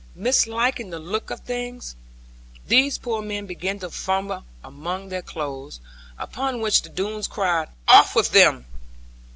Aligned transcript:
Misliking 0.15 0.89
the 0.89 0.97
look 0.97 1.29
of 1.29 1.41
things, 1.41 1.95
these 2.65 2.97
poor 2.97 3.21
men 3.21 3.45
began 3.45 3.77
to 3.77 3.91
fumble 3.91 4.45
among 4.63 5.09
their 5.09 5.21
clothes; 5.21 5.79
upon 6.17 6.59
which 6.59 6.81
the 6.81 6.89
Doones 6.89 7.27
cried, 7.27 7.67
'off 7.87 8.15
with 8.15 8.31
them! 8.31 8.65